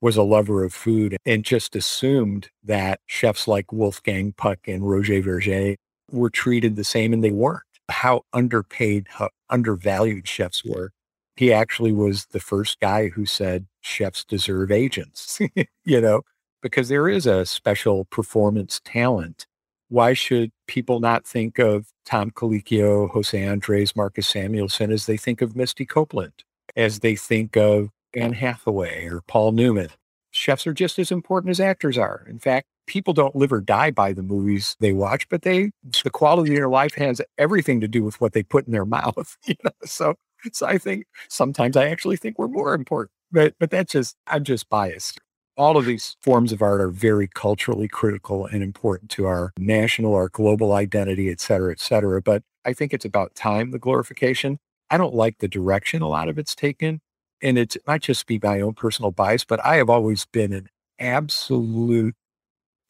[0.00, 5.20] was a lover of food and just assumed that chefs like Wolfgang Puck and Roger
[5.20, 5.76] Vergé
[6.10, 7.62] were treated the same, and they weren't.
[7.90, 10.92] How underpaid, how undervalued chefs were.
[11.36, 15.38] He actually was the first guy who said chefs deserve agents,
[15.84, 16.22] you know,
[16.62, 19.46] because there is a special performance talent
[19.90, 25.42] why should people not think of Tom Colicchio, Jose Andres, Marcus Samuelsson as they think
[25.42, 26.44] of Misty Copeland,
[26.76, 29.88] as they think of Anne Hathaway or Paul Newman?
[30.30, 32.24] Chefs are just as important as actors are.
[32.28, 35.70] In fact, people don't live or die by the movies they watch, but they
[36.02, 38.84] the quality of their life has everything to do with what they put in their
[38.98, 39.36] mouth.
[39.46, 39.70] You know?
[39.84, 40.16] So
[40.52, 43.12] so I think sometimes I actually think we're more important.
[43.30, 45.20] But but that's just I'm just biased
[45.56, 50.14] all of these forms of art are very culturally critical and important to our national,
[50.14, 52.22] our global identity, et cetera, et cetera.
[52.22, 54.58] But I think it's about time, the glorification.
[54.88, 57.00] I don't like the direction a lot of it's taken.
[57.42, 60.68] And it might just be my own personal bias, but I have always been an
[60.98, 62.14] absolute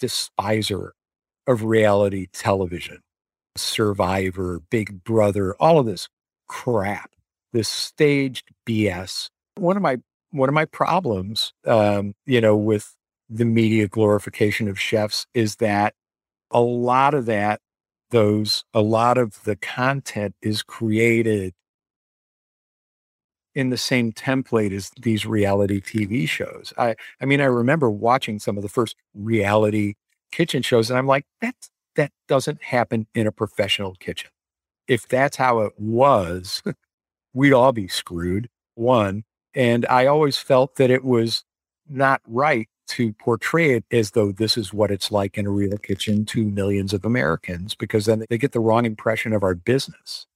[0.01, 0.93] despiser
[1.47, 3.01] of reality television,
[3.57, 6.09] Survivor, Big Brother, all of this
[6.49, 7.13] crap,
[7.53, 9.29] this staged BS.
[9.57, 9.99] One of my
[10.33, 12.95] one of my problems, um, you know, with
[13.29, 15.95] the media glorification of chefs is that
[16.51, 17.61] a lot of that,
[18.11, 21.53] those, a lot of the content is created
[23.55, 26.73] in the same template as these reality TV shows.
[26.79, 29.95] I, I mean, I remember watching some of the first reality
[30.31, 31.55] kitchen shows, and I'm like, that
[31.97, 34.31] that doesn't happen in a professional kitchen.
[34.87, 36.63] If that's how it was,
[37.35, 38.49] we'd all be screwed.
[38.75, 41.45] One, and I always felt that it was
[41.89, 45.77] not right to portray it as though this is what it's like in a real
[45.79, 50.27] kitchen to millions of Americans, because then they get the wrong impression of our business.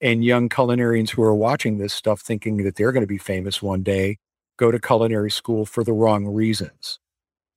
[0.00, 3.62] And young culinarians who are watching this stuff thinking that they're going to be famous
[3.62, 4.18] one day
[4.58, 6.98] go to culinary school for the wrong reasons.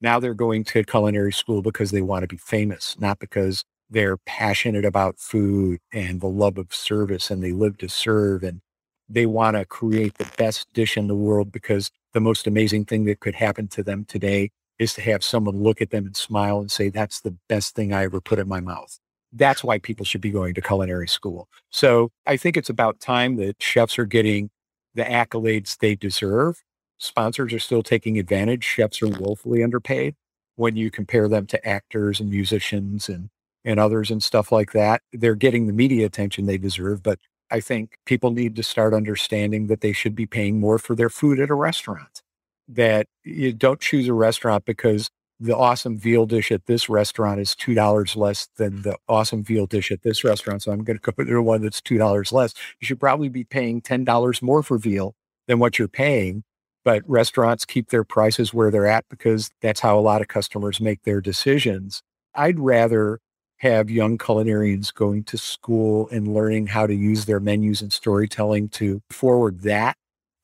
[0.01, 4.17] Now they're going to culinary school because they want to be famous, not because they're
[4.17, 8.61] passionate about food and the love of service and they live to serve and
[9.09, 13.05] they want to create the best dish in the world because the most amazing thing
[13.05, 16.59] that could happen to them today is to have someone look at them and smile
[16.59, 18.99] and say, that's the best thing I ever put in my mouth.
[19.31, 21.47] That's why people should be going to culinary school.
[21.69, 24.49] So I think it's about time that chefs are getting
[24.95, 26.63] the accolades they deserve.
[26.97, 28.63] Sponsors are still taking advantage.
[28.63, 30.15] Chefs are woefully underpaid
[30.55, 33.29] when you compare them to actors and musicians and,
[33.63, 35.01] and others and stuff like that.
[35.13, 37.19] They're getting the media attention they deserve, but
[37.51, 41.09] I think people need to start understanding that they should be paying more for their
[41.09, 42.21] food at a restaurant.
[42.67, 47.55] That you don't choose a restaurant because the awesome veal dish at this restaurant is
[47.55, 50.63] $2 less than the awesome veal dish at this restaurant.
[50.63, 52.53] So I'm going to go to the one that's $2 less.
[52.79, 55.15] You should probably be paying $10 more for veal
[55.47, 56.43] than what you're paying.
[56.85, 60.79] But restaurants keep their prices where they're at because that's how a lot of customers
[60.79, 62.01] make their decisions.
[62.33, 63.19] I'd rather
[63.57, 68.69] have young culinarians going to school and learning how to use their menus and storytelling
[68.69, 69.97] to forward that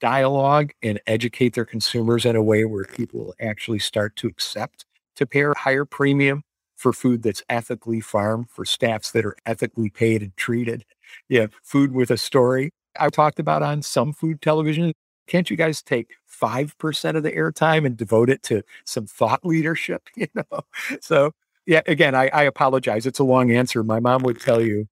[0.06, 4.86] dialogue and educate their consumers in a way where people will actually start to accept
[5.16, 6.44] to pay a higher premium
[6.76, 10.86] for food that's ethically farmed, for staffs that are ethically paid and treated.
[11.28, 12.70] Yeah, food with a story.
[13.00, 14.94] I talked about on some food television.
[15.26, 20.04] Can't you guys take 5% of the airtime and devote it to some thought leadership?
[20.16, 20.62] You know,
[21.02, 21.32] so
[21.66, 23.08] yeah, again, I, I apologize.
[23.08, 23.84] It's a long answer.
[23.84, 24.86] My mom would tell you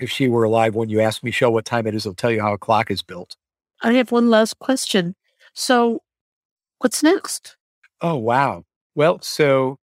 [0.00, 2.42] if she were alive when you ask Michel what time it is, I'll tell you
[2.42, 3.34] how a clock is built.
[3.82, 5.14] I have one last question.
[5.54, 6.02] So,
[6.78, 7.56] what's next?
[8.00, 8.64] Oh, wow.
[8.94, 9.78] Well, so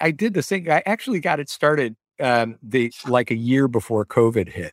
[0.00, 0.70] I did this thing.
[0.70, 4.72] I actually got it started um, the like a year before COVID hit.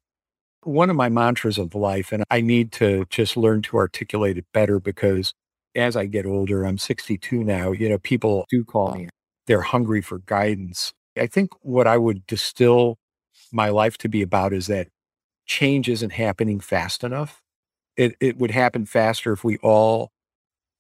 [0.64, 4.46] One of my mantras of life, and I need to just learn to articulate it
[4.54, 5.34] better because
[5.76, 7.72] as I get older, I'm 62 now.
[7.72, 9.10] You know, people do call me
[9.50, 10.94] they're hungry for guidance.
[11.18, 13.00] I think what I would distill
[13.52, 14.90] my life to be about is that
[15.48, 17.42] change isn't happening fast enough.
[17.98, 20.12] It, it would happen faster if we all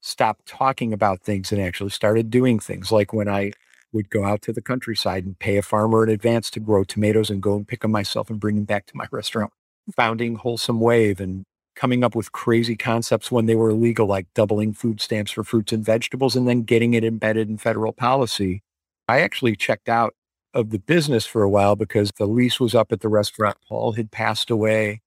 [0.01, 2.91] stopped talking about things and actually started doing things.
[2.91, 3.51] Like when I
[3.91, 7.29] would go out to the countryside and pay a farmer in advance to grow tomatoes
[7.29, 9.51] and go and pick them myself and bring them back to my restaurant.
[9.95, 11.43] Founding Wholesome Wave and
[11.75, 15.71] coming up with crazy concepts when they were illegal, like doubling food stamps for fruits
[15.71, 18.61] and vegetables and then getting it embedded in federal policy.
[19.07, 20.13] I actually checked out
[20.53, 23.57] of the business for a while because the lease was up at the restaurant.
[23.67, 25.01] Paul had passed away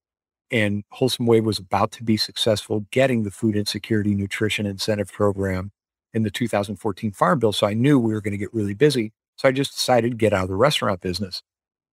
[0.52, 5.72] and Wholesome Wave was about to be successful getting the food insecurity nutrition incentive program
[6.12, 7.52] in the 2014 Farm Bill.
[7.52, 9.12] So I knew we were going to get really busy.
[9.36, 11.42] So I just decided to get out of the restaurant business.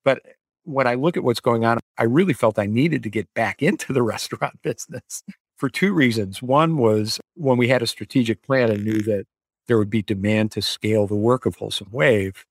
[0.04, 0.32] But eh,
[0.64, 3.62] when I look at what's going on, I really felt I needed to get back
[3.62, 5.22] into the restaurant business
[5.56, 6.42] for two reasons.
[6.42, 9.26] One was when we had a strategic plan and knew that
[9.68, 12.44] there would be demand to scale the work of Wholesome Wave,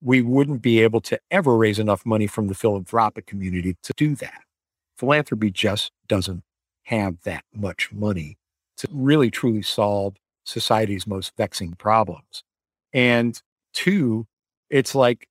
[0.00, 4.14] we wouldn't be able to ever raise enough money from the philanthropic community to do
[4.16, 4.42] that.
[4.98, 6.42] Philanthropy just doesn't
[6.84, 8.36] have that much money
[8.78, 12.42] to really truly solve society's most vexing problems.
[12.92, 13.40] And
[13.72, 14.26] two,
[14.70, 15.28] it's like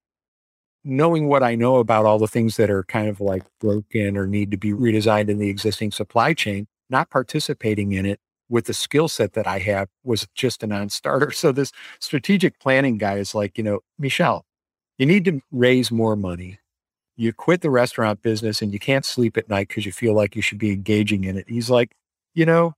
[0.83, 4.25] knowing what I know about all the things that are kind of like broken or
[4.25, 8.73] need to be redesigned in the existing supply chain, not participating in it with the
[8.73, 11.31] skill set that I have was just a non-starter.
[11.37, 14.45] So this strategic planning guy is like, you know, Michel,
[14.97, 16.59] you need to raise more money.
[17.17, 20.35] You quit the restaurant business and you can't sleep at night because you feel like
[20.35, 21.49] you should be engaging in it.
[21.49, 21.91] He's like,
[22.33, 22.73] you know,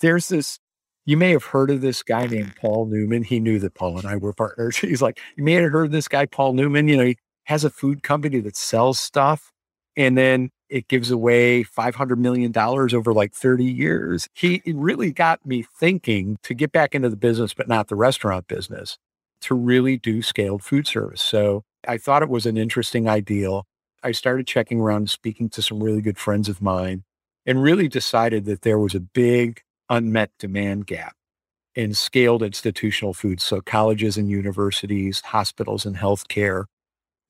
[0.00, 0.58] there's this,
[1.06, 3.22] you may have heard of this guy named Paul Newman.
[3.22, 4.76] He knew that Paul and I were partners.
[4.76, 6.88] He's like, you may have heard of this guy, Paul Newman.
[6.88, 9.52] You know, he has a food company that sells stuff
[9.96, 14.28] and then it gives away $500 million over like 30 years.
[14.34, 18.48] He really got me thinking to get back into the business, but not the restaurant
[18.48, 18.98] business,
[19.42, 21.22] to really do scaled food service.
[21.22, 23.64] So I thought it was an interesting ideal.
[24.02, 27.04] I started checking around, speaking to some really good friends of mine,
[27.46, 31.14] and really decided that there was a big unmet demand gap
[31.74, 33.44] in scaled institutional foods.
[33.44, 36.64] So colleges and universities, hospitals and healthcare,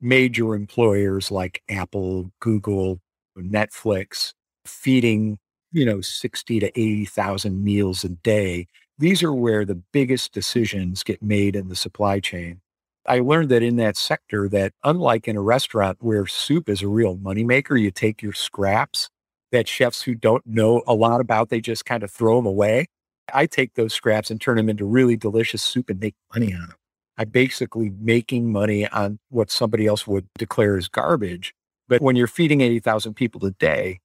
[0.00, 3.00] major employers like Apple, Google,
[3.38, 4.32] Netflix,
[4.64, 5.38] feeding,
[5.72, 8.66] you know, 60 to 80,000 meals a day.
[8.98, 12.60] These are where the biggest decisions get made in the supply chain.
[13.08, 16.88] I learned that in that sector that unlike in a restaurant where soup is a
[16.88, 19.08] real moneymaker, you take your scraps
[19.50, 22.86] that chefs who don't know a lot about, they just kind of throw them away.
[23.32, 26.60] I take those scraps and turn them into really delicious soup and make money on
[26.60, 26.74] them.
[27.16, 31.54] I'm basically making money on what somebody else would declare as garbage.
[31.88, 34.00] But when you're feeding 80,000 people a day,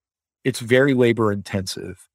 [0.45, 2.07] it's very labor intensive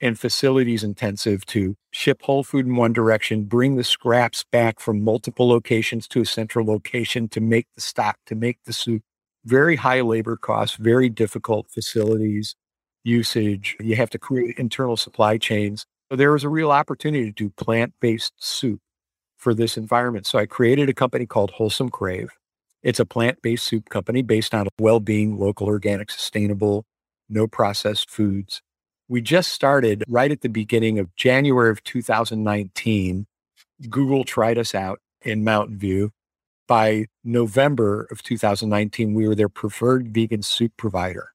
[0.00, 5.02] and facilities intensive to ship whole food in one direction, bring the scraps back from
[5.02, 9.02] multiple locations to a central location to make the stock, to make the soup.
[9.44, 12.54] Very high labor costs, very difficult facilities
[13.04, 13.76] usage.
[13.80, 15.86] You have to create internal supply chains.
[16.10, 18.80] So there was a real opportunity to do plant based soup
[19.36, 20.26] for this environment.
[20.26, 22.30] So I created a company called Wholesome Crave.
[22.82, 26.84] It's a plant based soup company based on well being, local, organic, sustainable,
[27.28, 28.62] no processed foods
[29.08, 33.26] we just started right at the beginning of January of 2019.
[33.88, 36.10] Google tried us out in Mountain View.
[36.66, 41.30] By November of 2019, we were their preferred vegan soup provider.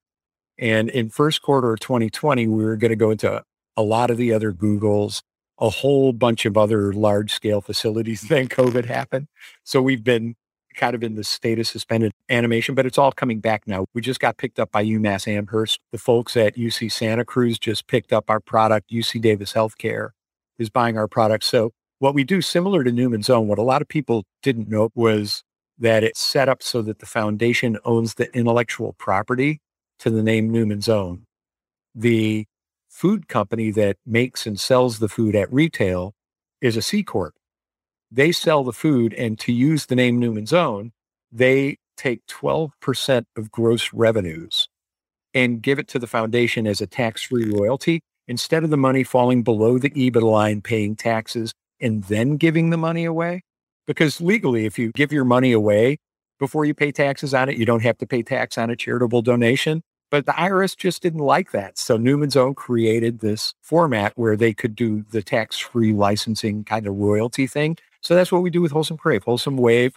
[0.56, 3.42] And in first quarter of 2020, we were going to go into
[3.76, 5.22] a lot of the other Googles,
[5.58, 8.22] a whole bunch of other large scale facilities.
[8.28, 9.26] Then COVID happened.
[9.64, 10.36] So we've been
[10.74, 13.86] kind of in the state of suspended animation, but it's all coming back now.
[13.94, 15.80] We just got picked up by UMass Amherst.
[15.92, 18.90] The folks at UC Santa Cruz just picked up our product.
[18.90, 20.10] UC Davis Healthcare
[20.58, 21.44] is buying our product.
[21.44, 24.90] So what we do similar to Newman's Own, what a lot of people didn't know
[24.94, 25.42] was
[25.78, 29.60] that it's set up so that the foundation owns the intellectual property
[29.98, 31.24] to the name Newman's Own.
[31.94, 32.46] The
[32.88, 36.14] food company that makes and sells the food at retail
[36.60, 37.34] is a C Corp
[38.14, 40.92] they sell the food and to use the name Newman's Own,
[41.32, 44.68] they take 12% of gross revenues
[45.32, 49.42] and give it to the foundation as a tax-free royalty instead of the money falling
[49.42, 53.42] below the EBITDA line paying taxes and then giving the money away.
[53.86, 55.98] Because legally, if you give your money away
[56.38, 59.22] before you pay taxes on it, you don't have to pay tax on a charitable
[59.22, 59.82] donation.
[60.10, 61.76] But the IRS just didn't like that.
[61.78, 66.86] So Newman's Own created this format where they could do the tax free licensing kind
[66.86, 67.76] of royalty thing.
[68.04, 69.24] So that's what we do with Wholesome Crave.
[69.24, 69.96] Wholesome Wave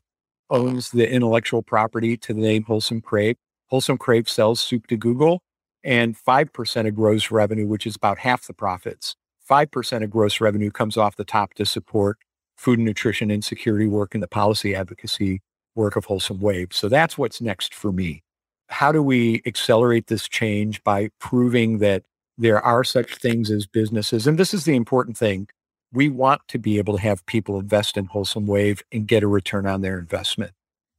[0.49, 0.61] uh-huh.
[0.61, 3.35] owns the intellectual property to the name Wholesome Crave.
[3.69, 5.41] Wholesome Crave sells soup to Google
[5.83, 9.15] and 5% of gross revenue, which is about half the profits.
[9.49, 12.17] 5% of gross revenue comes off the top to support
[12.55, 15.41] food and nutrition insecurity work and the policy advocacy
[15.75, 16.69] work of Wholesome Wave.
[16.71, 18.23] So that's what's next for me.
[18.69, 22.03] How do we accelerate this change by proving that
[22.37, 24.27] there are such things as businesses?
[24.27, 25.47] And this is the important thing
[25.93, 29.27] we want to be able to have people invest in Wholesome Wave and get a
[29.27, 30.51] return on their investment.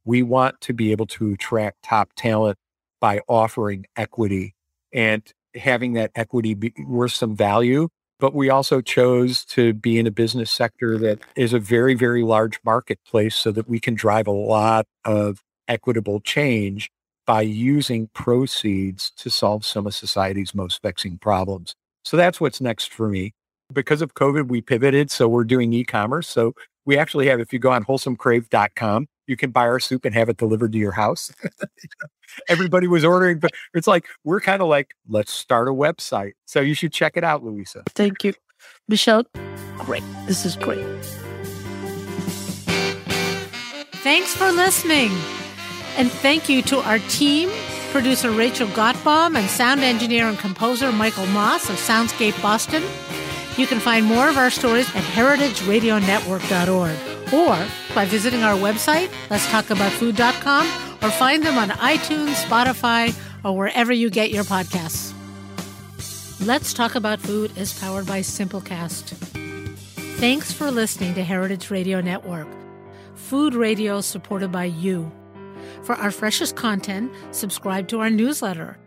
[0.05, 2.57] We want to be able to attract top talent
[2.99, 4.55] by offering equity
[4.91, 5.21] and
[5.55, 7.89] having that equity be worth some value.
[8.19, 12.21] But we also chose to be in a business sector that is a very, very
[12.23, 16.91] large marketplace so that we can drive a lot of equitable change
[17.25, 21.75] by using proceeds to solve some of society's most vexing problems.
[22.03, 23.33] So that's what's next for me
[23.73, 25.11] because of COVID, we pivoted.
[25.11, 26.27] So we're doing e-commerce.
[26.27, 26.53] So
[26.85, 30.27] we actually have, if you go on wholesomecrave.com, you can buy our soup and have
[30.27, 31.31] it delivered to your house.
[32.49, 36.31] Everybody was ordering, but it's like, we're kind of like, let's start a website.
[36.45, 37.83] So you should check it out, Louisa.
[37.89, 38.33] Thank you.
[38.87, 39.23] Michel,
[39.77, 40.03] great.
[40.25, 40.85] This is great.
[44.01, 45.11] Thanks for listening.
[45.97, 47.51] And thank you to our team,
[47.91, 52.83] producer Rachel Gottbaum and sound engineer and composer Michael Moss of Soundscape Boston.
[53.59, 57.57] You can find more of our stories at heritageradionetwork.org or
[57.93, 60.65] by visiting our website, letstalkaboutfood.com,
[61.03, 65.13] or find them on iTunes, Spotify, or wherever you get your podcasts.
[66.47, 69.09] Let's Talk About Food is powered by Simplecast.
[70.19, 72.47] Thanks for listening to Heritage Radio Network,
[73.13, 75.11] food radio supported by you.
[75.83, 78.77] For our freshest content, subscribe to our newsletter.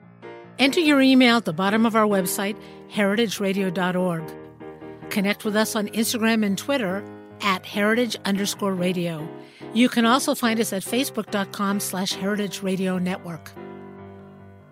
[0.59, 2.57] Enter your email at the bottom of our website,
[2.91, 4.42] heritageradio.org.
[5.13, 7.05] Connect with us on Instagram and Twitter
[7.43, 9.29] at heritage underscore radio.
[9.75, 13.53] You can also find us at facebook.com slash heritage radio network.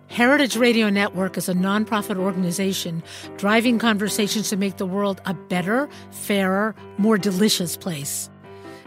[0.07, 3.03] Heritage Radio Network is a nonprofit organization
[3.37, 8.27] driving conversations to make the world a better, fairer, more delicious place.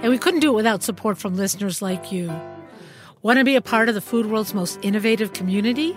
[0.01, 2.33] And we couldn't do it without support from listeners like you.
[3.23, 5.97] Want to be a part of the food world's most innovative community?